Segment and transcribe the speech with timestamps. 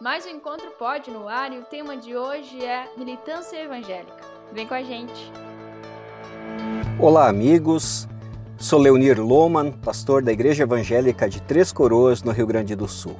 [0.00, 4.14] Mais um Encontro Pode no ar e o tema de hoje é militância evangélica.
[4.52, 5.32] Vem com a gente!
[7.00, 8.06] Olá, amigos.
[8.56, 13.16] Sou Leonir Loman, pastor da Igreja Evangélica de Três Coroas, no Rio Grande do Sul.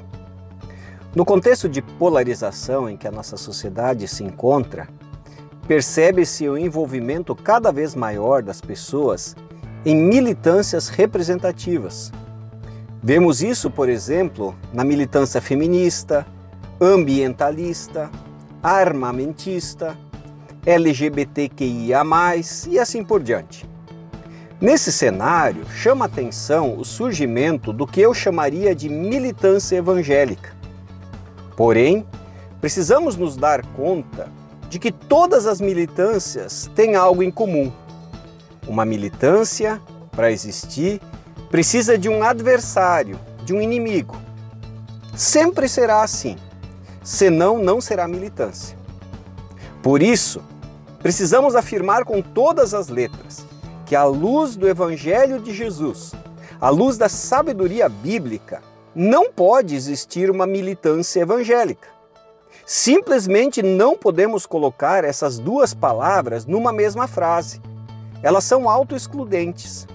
[1.17, 4.87] No contexto de polarização em que a nossa sociedade se encontra,
[5.67, 9.35] percebe-se o envolvimento cada vez maior das pessoas
[9.85, 12.13] em militâncias representativas.
[13.03, 16.25] Vemos isso, por exemplo, na militância feminista,
[16.81, 18.11] ambientalista,
[18.63, 19.96] armamentista,
[20.64, 22.03] LGBTQIA,
[22.69, 23.69] e assim por diante.
[24.61, 30.53] Nesse cenário, chama atenção o surgimento do que eu chamaria de militância evangélica.
[31.57, 32.05] Porém,
[32.61, 34.28] precisamos nos dar conta
[34.69, 37.72] de que todas as militâncias têm algo em comum.
[38.67, 41.00] Uma militância, para existir,
[41.50, 44.17] precisa de um adversário, de um inimigo.
[45.14, 46.36] Sempre será assim,
[47.08, 48.77] senão não será militância.
[49.83, 50.42] Por isso,
[51.02, 53.46] precisamos afirmar com todas as letras
[53.86, 56.12] que, à luz do Evangelho de Jesus,
[56.60, 58.60] à luz da sabedoria bíblica,
[58.94, 61.88] não pode existir uma militância evangélica.
[62.66, 67.62] Simplesmente não podemos colocar essas duas palavras numa mesma frase.
[68.22, 69.86] Elas são autoexcludentes.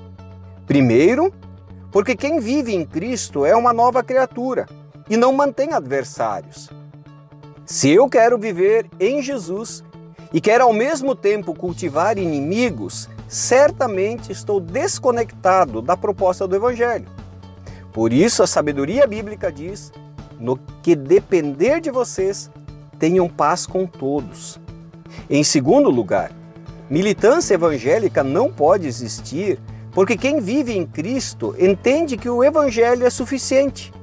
[0.66, 1.32] Primeiro,
[1.92, 4.68] porque quem vive em Cristo é uma nova criatura
[5.08, 6.72] e não mantém adversários.
[7.66, 9.84] Se eu quero viver em Jesus
[10.34, 17.08] e quero ao mesmo tempo cultivar inimigos, certamente estou desconectado da proposta do Evangelho.
[17.94, 19.94] Por isso, a sabedoria bíblica diz:
[20.40, 22.52] no que depender de vocês,
[23.00, 24.60] tenham paz com todos.
[25.30, 26.32] Em segundo lugar,
[26.90, 29.58] militância evangélica não pode existir
[29.92, 33.94] porque quem vive em Cristo entende que o Evangelho é suficiente.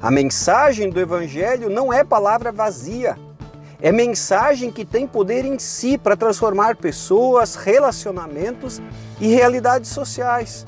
[0.00, 3.16] A mensagem do Evangelho não é palavra vazia,
[3.80, 8.80] é mensagem que tem poder em si para transformar pessoas, relacionamentos
[9.18, 10.66] e realidades sociais.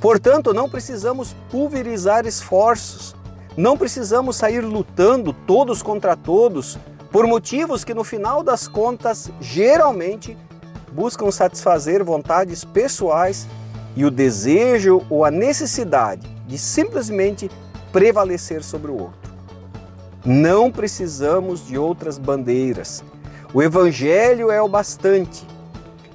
[0.00, 3.16] Portanto, não precisamos pulverizar esforços,
[3.56, 6.78] não precisamos sair lutando todos contra todos
[7.10, 10.38] por motivos que, no final das contas, geralmente
[10.92, 13.48] buscam satisfazer vontades pessoais
[13.96, 17.50] e o desejo ou a necessidade de simplesmente
[17.92, 19.30] prevalecer sobre o outro.
[20.24, 23.02] Não precisamos de outras bandeiras.
[23.54, 25.46] O Evangelho é o bastante.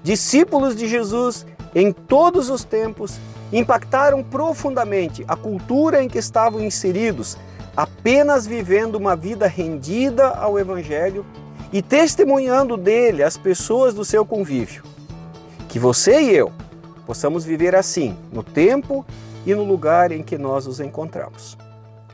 [0.03, 3.19] Discípulos de Jesus em todos os tempos
[3.51, 7.37] impactaram profundamente a cultura em que estavam inseridos,
[7.75, 11.25] apenas vivendo uma vida rendida ao Evangelho
[11.73, 14.83] e testemunhando dele as pessoas do seu convívio.
[15.67, 16.51] Que você e eu
[17.05, 19.05] possamos viver assim no tempo
[19.45, 21.57] e no lugar em que nós nos encontramos.